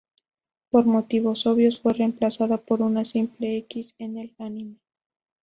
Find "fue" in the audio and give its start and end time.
1.79-1.93